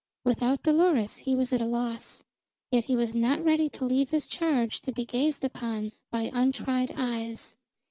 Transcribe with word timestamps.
Without 0.25 0.63
Dolores 0.63 1.17
he 1.17 1.35
was 1.35 1.53
at 1.53 1.61
a 1.61 1.67
loss; 1.67 2.23
yet 2.71 2.85
he 2.85 2.95
was 2.95 3.13
not 3.13 3.43
ready 3.45 3.69
to 3.69 3.85
leave 3.85 4.09
his 4.09 4.25
charge 4.25 4.81
to 4.81 4.91
be 4.91 5.05
gazed 5.05 5.43
upon 5.43 5.91
by 6.09 6.31
untried 6.33 6.91
eyes. 6.97 7.55